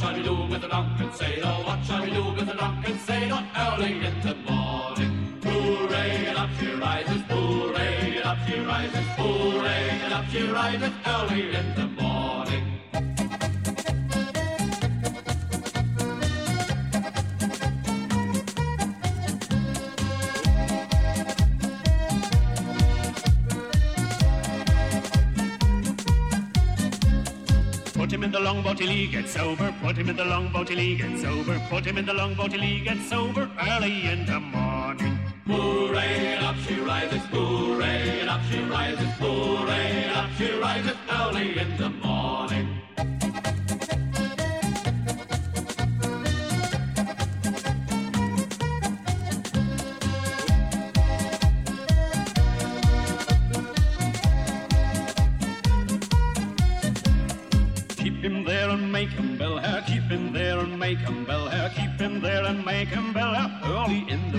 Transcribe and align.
shall 0.00 0.16
we 0.16 0.22
do 0.22 0.34
with 0.50 0.62
the 0.62 0.68
rock 0.68 0.86
and 0.98 1.14
sailor? 1.14 1.54
What 1.66 1.84
shall 1.84 2.02
we 2.02 2.10
do 2.10 2.24
with 2.32 2.46
the 2.46 2.54
rock 2.54 2.88
and 2.88 3.00
sailor? 3.00 3.42
Early 3.66 3.92
in 4.08 4.20
the 4.22 4.34
morning. 4.48 5.12
Hooray, 5.44 6.26
and 6.28 6.38
up 6.38 6.50
she 6.58 6.72
rises. 6.72 7.22
Hooray, 7.28 8.16
and 8.16 8.24
up 8.24 8.38
she 8.46 8.60
rises. 8.60 9.06
Hooray, 9.18 10.00
and 10.04 10.12
up 10.14 10.24
she 10.30 10.42
rises. 10.48 10.92
Early 11.06 11.54
in 11.54 11.74
the 11.74 11.86
morning. 11.86 12.19
Till 28.78 28.88
he 28.88 29.06
gets 29.06 29.32
sober. 29.32 29.74
Put 29.82 29.96
him 29.96 30.08
in 30.08 30.16
the 30.16 30.24
longboat 30.24 30.68
till 30.68 30.78
he 30.78 30.96
gets 30.96 31.22
sober. 31.22 31.60
Put 31.68 31.84
him 31.84 31.98
in 31.98 32.06
the 32.06 32.14
longboat 32.14 32.50
till 32.50 32.60
he 32.60 32.80
gets 32.80 33.08
sober 33.08 33.50
early 33.68 34.06
in 34.06 34.26
the 34.26 34.40
morning. 34.40 35.18
Hooray, 35.46 36.36
up 36.36 36.56
she 36.66 36.74
rises, 36.80 37.22
hooray, 37.32 38.22
up 38.22 38.40
she 38.50 38.60
rises, 38.60 39.12
hooray, 39.18 40.08
up 40.08 40.30
she 40.38 40.52
rises 40.52 40.96
early 41.10 41.58
in 41.58 41.76
the 41.76 41.89
Campbell 62.86 63.36
early 63.64 64.06
in 64.08 64.29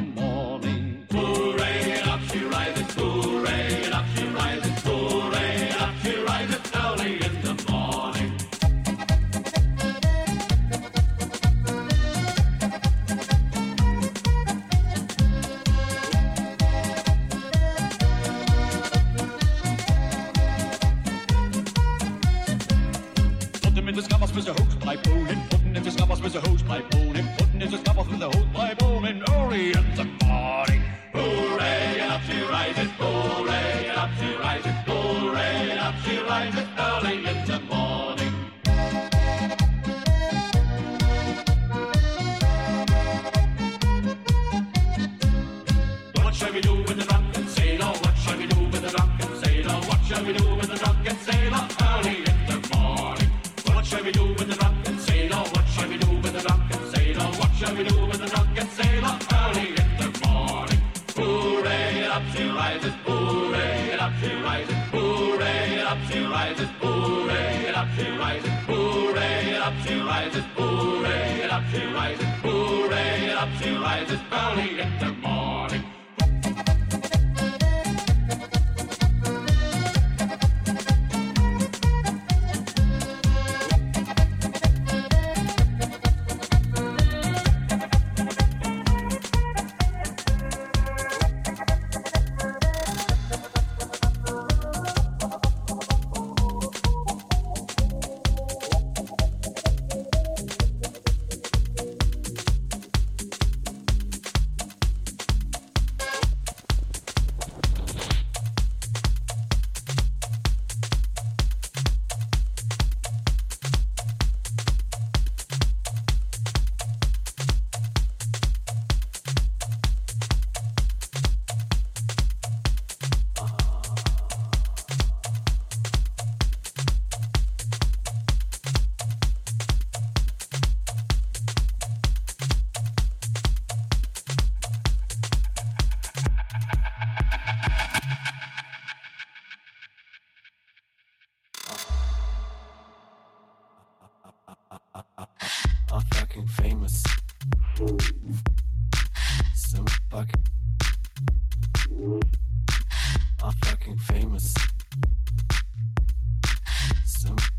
up 69.62 69.74
she 69.86 69.94
rises, 70.00 70.44
hooray, 70.56 71.44
up 71.44 71.64
she 71.72 71.86
rises, 71.94 72.26
hooray, 72.42 73.32
up 73.32 73.50
she 73.62 73.70
rises, 73.76 74.20
belly 74.32 74.70
hit 74.80 75.00
the 75.00 75.12
morn. 75.22 75.61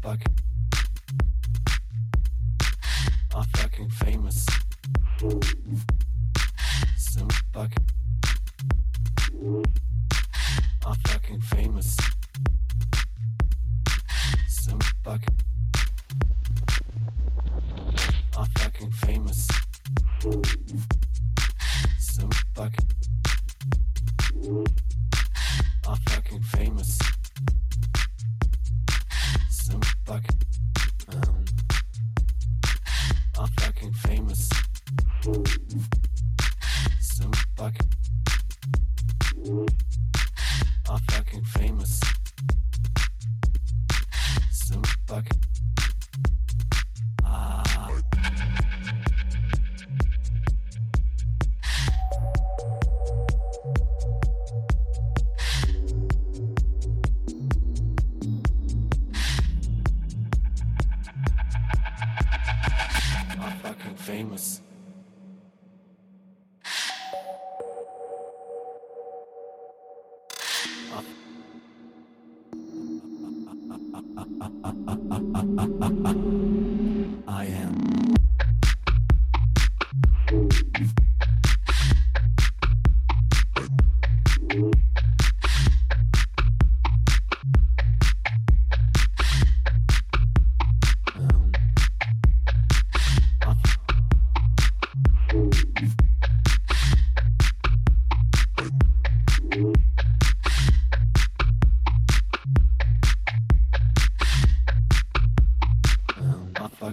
fucking, 0.03 0.35
I'm 3.35 3.45
fucking 3.55 3.91
famous. 3.91 4.47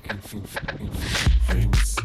famous. 1.47 1.95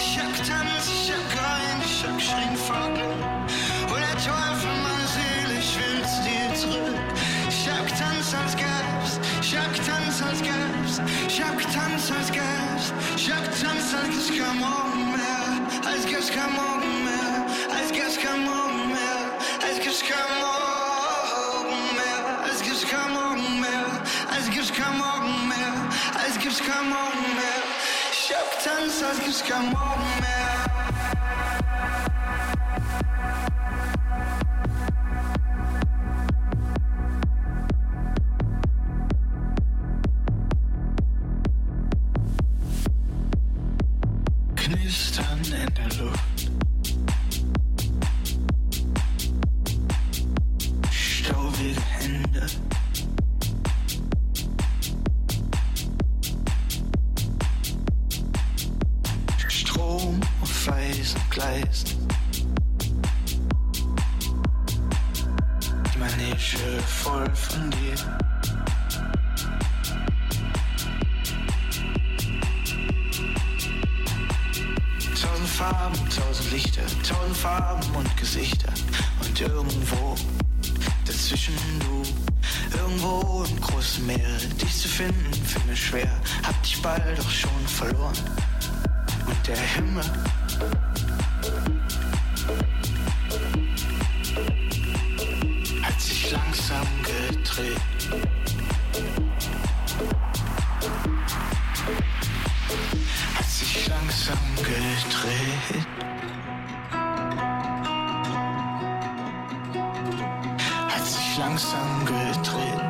Ich 0.00 0.18
hab 0.18 0.32
getanzt, 0.32 0.90
ich 0.90 1.12
hab 1.12 1.30
geweint, 1.30 1.84
ich 1.84 2.04
hab 2.04 2.16
geschrien. 2.16 2.56
Oh, 3.90 3.96
der 3.96 4.16
Teufel, 4.16 4.74
meine 4.84 5.06
Seele, 5.14 5.58
ich 5.58 5.76
zu 6.08 6.22
dir 6.24 6.54
zurück. 6.54 6.96
Ich 7.48 7.68
hab 7.68 7.82
als 7.82 8.56
gäb's, 8.56 9.20
ich 9.42 9.56
hab 9.56 9.68
als 9.68 10.42
gäb's, 10.42 11.00
ich 11.28 11.42
hab 11.42 11.54
als 11.56 12.32
gäb's, 12.32 12.92
ich 13.16 13.30
hab 13.30 13.44
als 13.46 13.90
gäb's 14.06 14.28
kein 14.38 14.58
Morgen 14.58 15.12
mehr, 15.12 15.68
als 15.86 16.06
gäb's 16.06 16.30
kein 16.30 16.52
Morgen 16.54 17.04
mehr, 17.04 17.46
als 17.78 17.92
gäb's 17.92 18.18
kein 18.18 18.44
Morgen 24.98 25.48
mehr, 25.48 25.74
als 26.22 26.38
gäb's 26.38 26.60
kein 26.62 26.88
Morgen 26.88 27.34
mehr. 27.36 27.69
Шептан 28.30 28.90
сазгишка 28.90 29.56
момент 29.56 30.70
langsam 111.50 112.04
gedreht. 112.04 112.80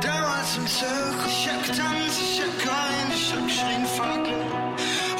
Damals 0.00 0.56
im 0.56 0.66
Zirkus, 0.66 1.32
ich 1.32 1.48
hab 1.48 1.62
getanzt, 1.62 2.20
ich 2.20 2.42
hab 2.42 2.58
geweint, 2.58 3.12
ich 3.14 3.32
hab 3.32 3.46
geschrien, 3.46 3.86
fuck. 3.96 4.26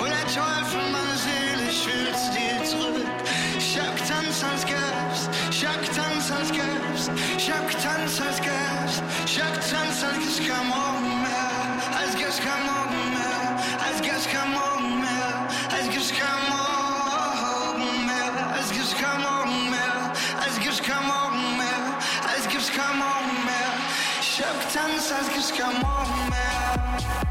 Hol 0.01 0.09
der 0.09 0.27
Teufel 0.27 0.83
meine 0.93 1.17
Seele, 1.25 1.71
ich 1.71 1.87
will 1.87 2.13
zu 2.23 2.29
dir 2.37 2.65
zurück. 2.65 3.07
Ich 3.59 3.79
hab 3.79 3.95
getanzt, 3.97 4.45
als 4.45 4.65
gäb's, 4.67 5.21
ich 5.51 5.67
hab 5.67 5.81
getanzt, 5.81 6.33
als 6.33 6.51
gäb's, 6.51 7.11
ich 7.37 7.51
hab 7.51 7.69
getanzt, 7.69 8.21
als 8.27 8.41
gäb's, 8.41 9.03
ich 9.27 9.41
hab 9.41 9.55
getanzt, 9.55 10.05
als 10.05 10.19
gäb's 10.19 10.39
kein 10.49 10.67
Morgen 10.69 11.23
mehr, 11.23 11.99
als 12.01 12.17
gäb's 12.17 12.39
kein 12.39 12.63
Morgen 12.67 12.97
mehr, 12.97 13.06
danzas 24.87 25.29
que 25.29 25.39
escamou-me 25.41 27.26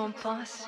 on 0.00 0.12
passe. 0.14 0.59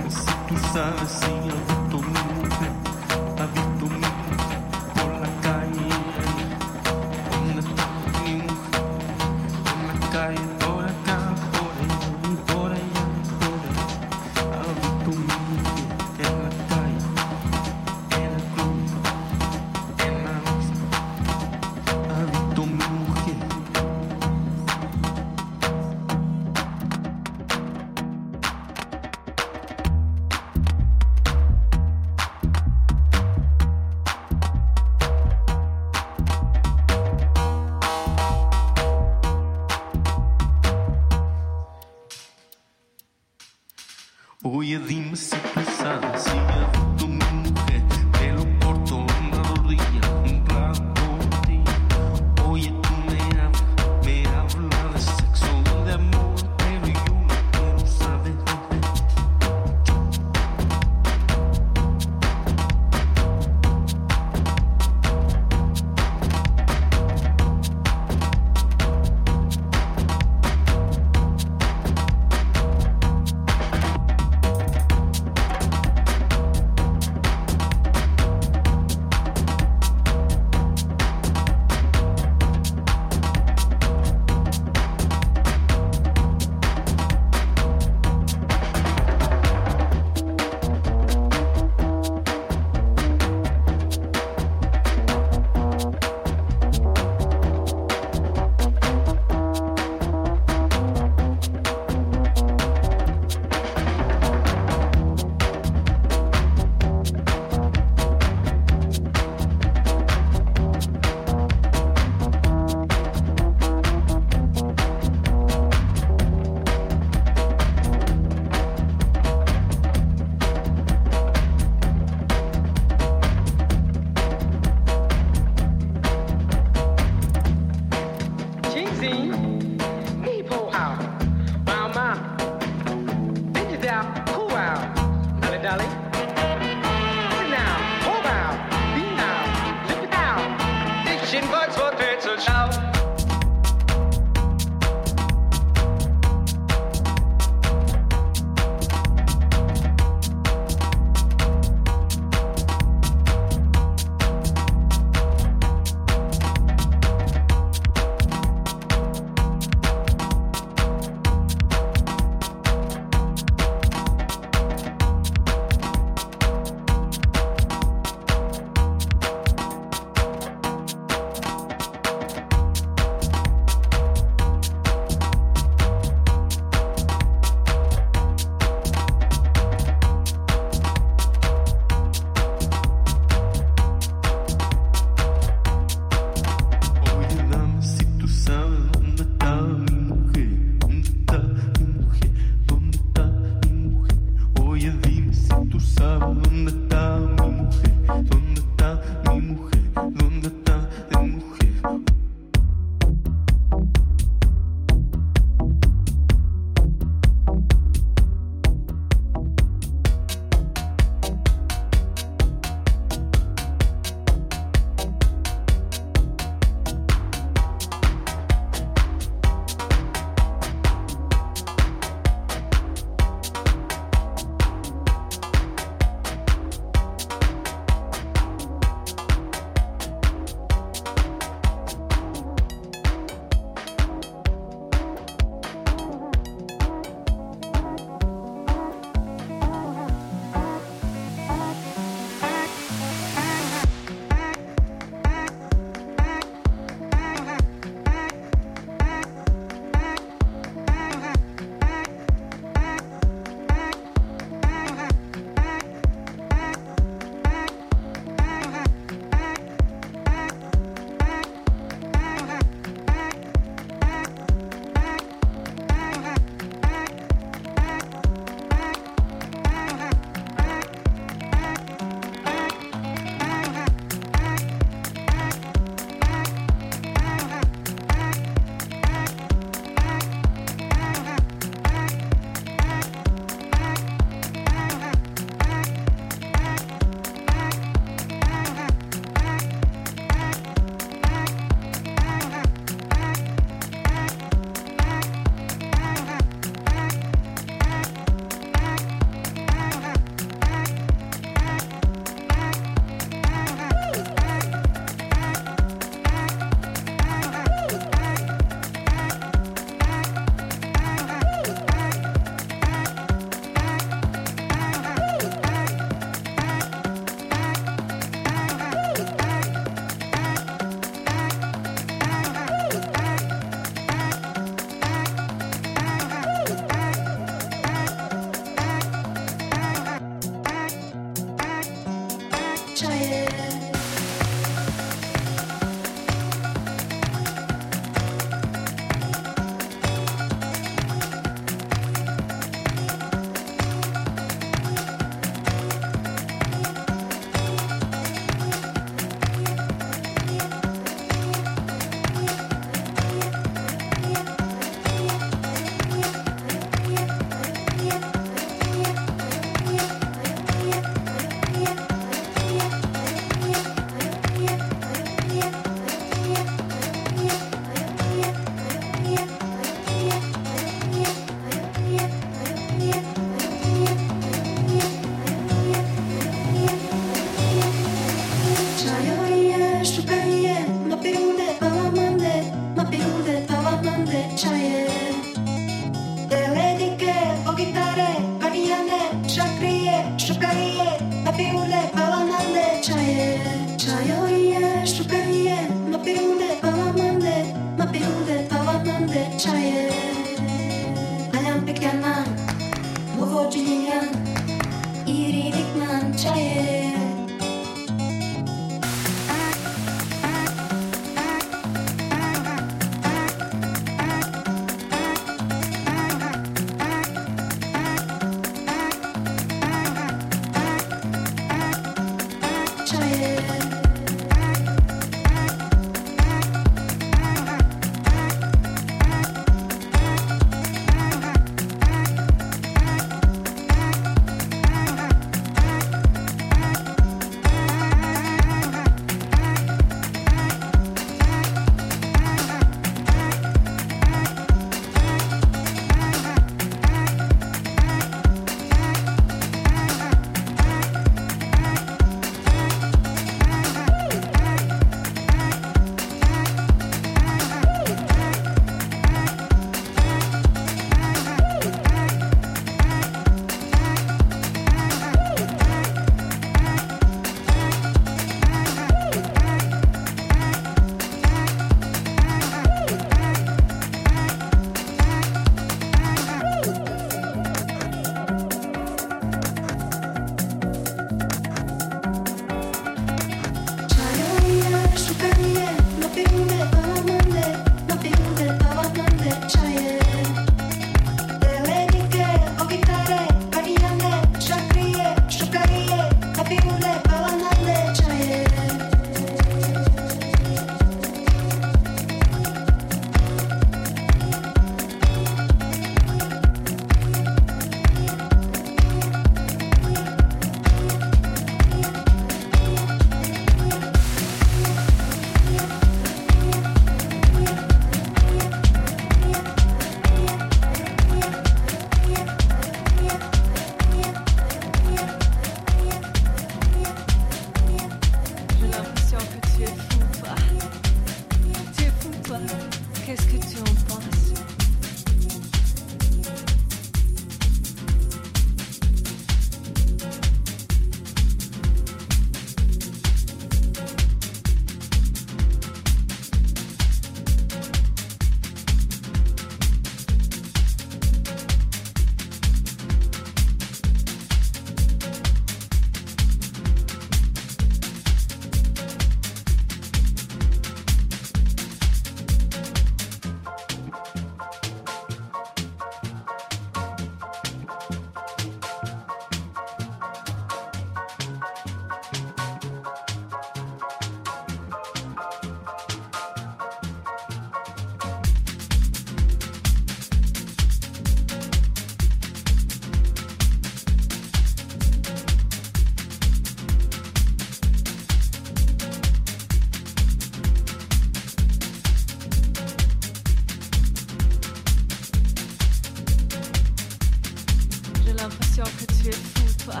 Que 598.78 598.84
tu 599.06 599.28
es 599.28 599.32
fou, 599.32 599.84
toi. 599.84 600.00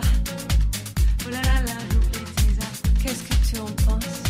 Oh 1.26 1.30
là 1.30 1.42
là 1.42 1.62
là, 1.66 1.74
j'oublie 1.90 2.24
tes 2.36 2.62
affaires. 2.62 2.92
Qu'est-ce 3.02 3.22
que 3.24 3.34
tu 3.50 3.60
en 3.60 3.66
penses 3.66 4.22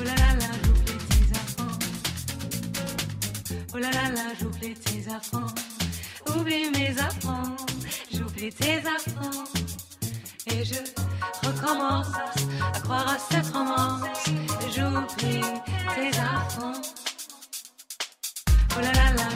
Oh 0.00 0.02
là 0.02 0.14
là 0.14 0.48
j'oublie 0.64 0.96
tes 1.10 1.30
affaires. 1.36 1.78
Oh 3.74 3.78
là 3.78 3.90
là 3.90 4.10
là, 4.14 4.22
j'oublie 4.40 4.72
tes 4.72 5.12
affaires. 5.12 5.54
Oublie 6.34 6.70
mes 6.70 6.98
affaires, 6.98 7.56
j'oublie 8.14 8.50
tes 8.50 8.78
affaires. 8.78 9.44
Et 10.46 10.64
je 10.64 10.80
recommence 11.46 12.06
à 12.74 12.80
croire 12.80 13.08
à 13.10 13.18
cette 13.18 13.52
romance. 13.54 14.04
J'oublie 14.74 15.42
tes 15.94 16.18
affaires. 16.18 16.80
Oh 18.74 18.80
là 18.80 18.92
là 18.92 19.12
là, 19.12 19.28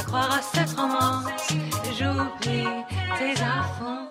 à 0.00 0.02
croire 0.02 0.32
à 0.32 0.40
cette 0.42 0.78
romance. 0.78 1.26
J'oublie 1.98 2.66
tes 3.18 3.32
affaires. 3.32 4.08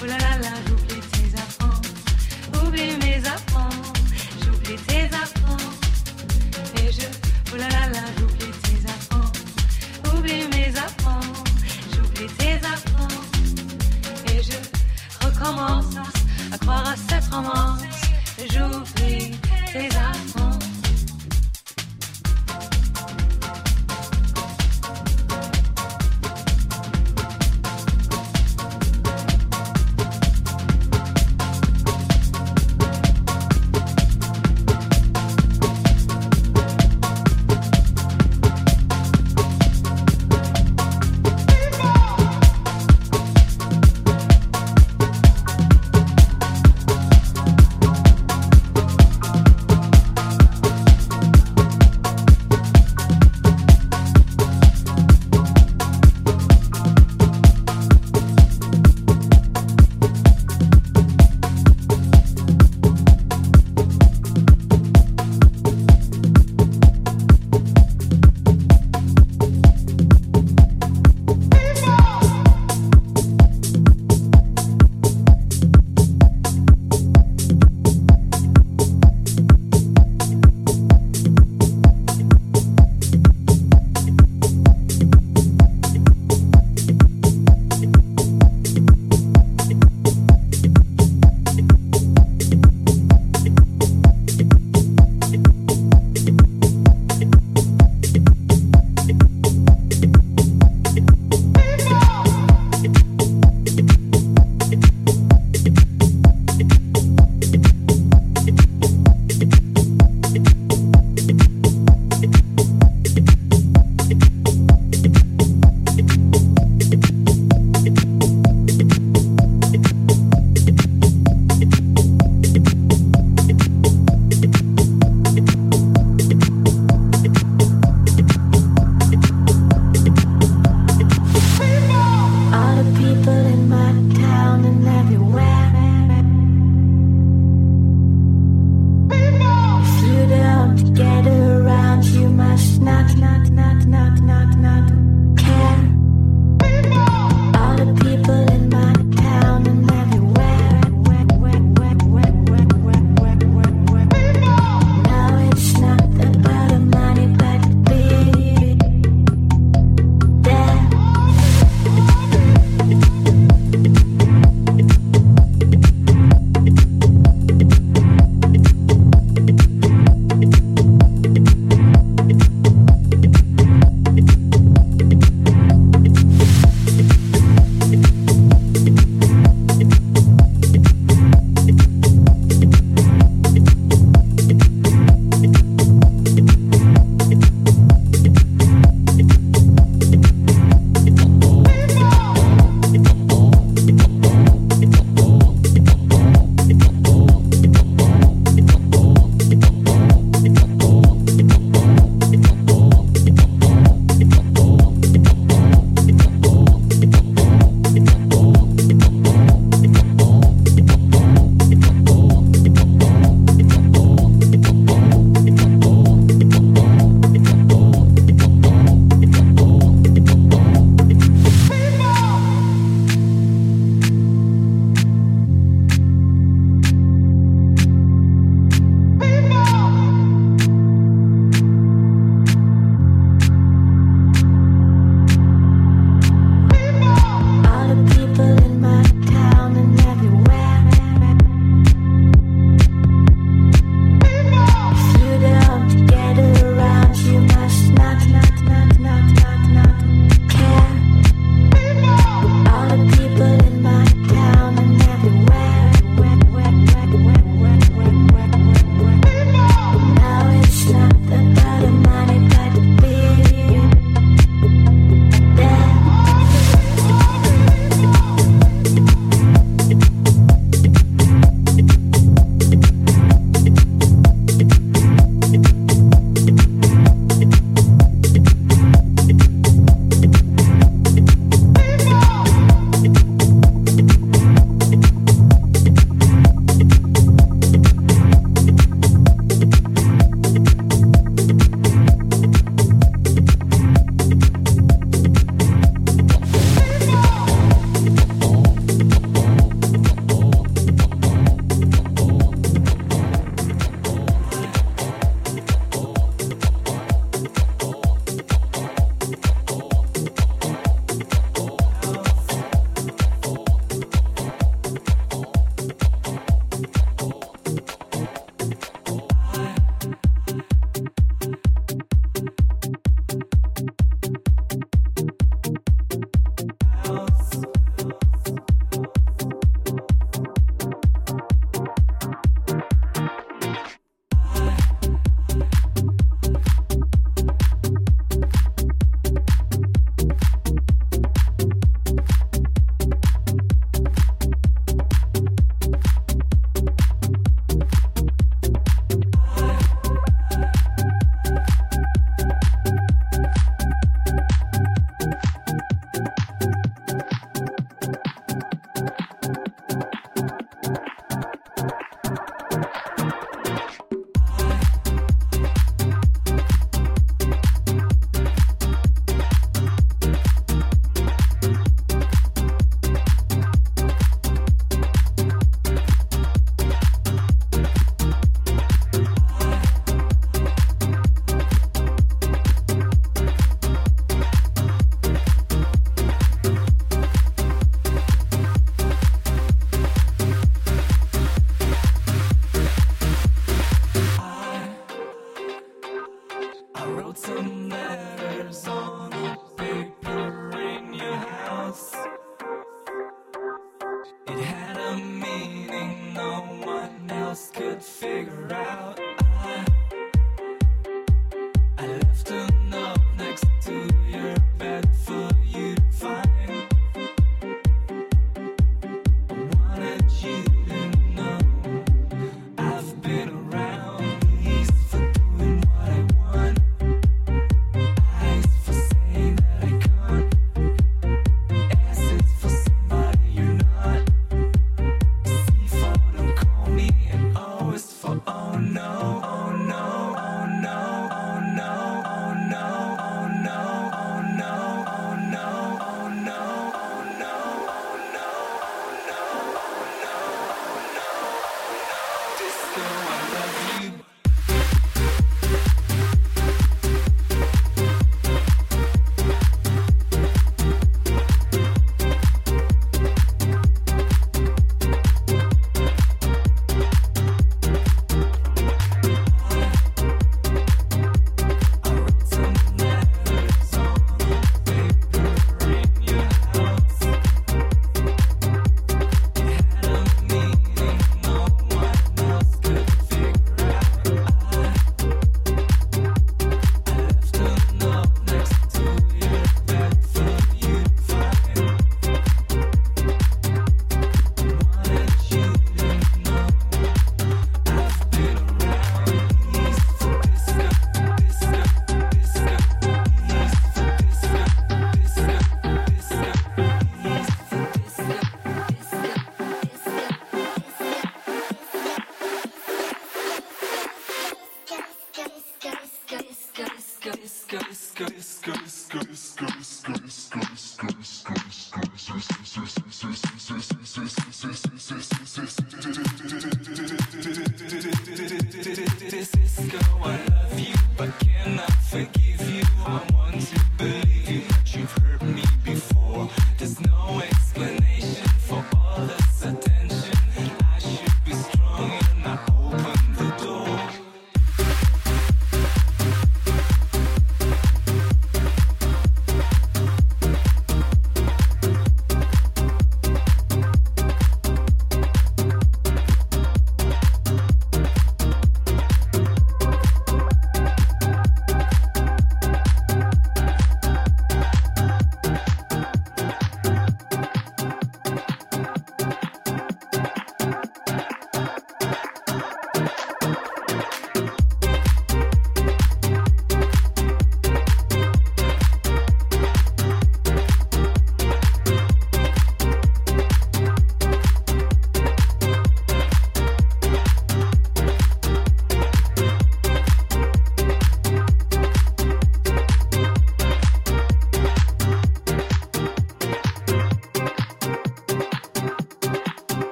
Oh 0.00 0.06
là 0.06 0.18
là 0.18 0.38
là, 0.44 0.52
j'oublie 0.66 1.00
tes 1.12 1.28
affaires. 1.42 1.80
Oublie 2.64 2.96
mes 3.02 3.18
affaires. 3.18 3.78
J'oublie 4.42 4.76
tes 4.88 5.04
affaires. 5.22 5.72
Et 6.78 6.92
je, 6.92 7.06
oh 7.52 7.56
là 7.56 7.68
là 7.68 7.84
là, 7.94 8.04
j'oublie 8.18 8.52
tes 8.64 8.80
affaires. 8.94 10.14
Oublie 10.14 10.48
mes 10.48 10.70
affaires. 10.86 11.44
J'oublie 11.92 12.32
tes 12.38 12.56
affaires. 12.74 13.22
Et 14.30 14.42
je 14.42 14.58
recommence 15.24 15.94
à 16.52 16.58
croire 16.58 16.88
à 16.88 16.96
cette 16.96 17.32
romance. 17.32 17.82
J'oublie 18.50 19.38
tes 19.72 19.86
affaires. 19.86 20.51